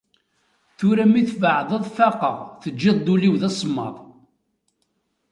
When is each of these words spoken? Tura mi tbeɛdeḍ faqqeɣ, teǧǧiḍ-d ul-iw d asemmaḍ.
Tura 0.77 1.05
mi 1.11 1.21
tbeɛdeḍ 1.29 1.83
faqqeɣ, 1.95 2.37
teǧǧiḍ-d 2.61 3.07
ul-iw 3.13 3.35
d 3.41 3.43
asemmaḍ. 3.49 3.95